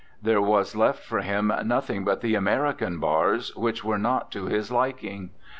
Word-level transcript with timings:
There 0.19 0.41
was 0.41 0.75
left 0.75 1.03
for 1.05 1.19
him 1.19 1.53
nothing 1.63 2.03
but 2.03 2.21
the 2.21 2.33
Ameri 2.33 2.75
can 2.75 2.97
bars, 2.97 3.55
which 3.55 3.83
were 3.83 3.99
not 3.99 4.31
to 4.31 4.45
his 4.47 4.71
liking. 4.71 5.29